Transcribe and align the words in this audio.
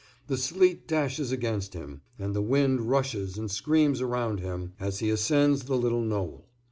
The 0.25 0.37
sleet 0.37 0.87
dashes 0.87 1.31
against 1.31 1.75
him, 1.75 2.01
and 2.17 2.35
the 2.35 2.41
wind 2.41 2.89
rushes 2.89 3.37
and 3.37 3.51
screams 3.51 4.01
around 4.01 4.39
him, 4.39 4.73
as 4.79 4.97
he 4.97 5.11
ascends 5.11 5.65
the 5.65 5.77
little 5.77 6.01
knoll. 6.01 6.47